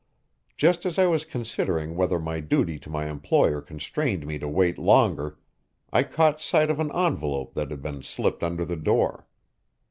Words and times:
Just 0.57 0.83
as 0.87 0.97
I 0.97 1.05
was 1.05 1.23
considering 1.25 1.95
whether 1.95 2.17
my 2.17 2.39
duty 2.39 2.79
to 2.79 2.89
my 2.89 3.07
employer 3.07 3.61
constrained 3.61 4.25
me 4.25 4.39
to 4.39 4.47
wait 4.47 4.79
longer, 4.79 5.37
I 5.93 6.01
caught 6.01 6.41
sight 6.41 6.71
of 6.71 6.79
an 6.79 6.91
envelope 6.91 7.53
that 7.53 7.69
had 7.69 7.83
been 7.83 8.01
slipped 8.01 8.41
under 8.41 8.65
the 8.65 8.77
door. 8.77 9.27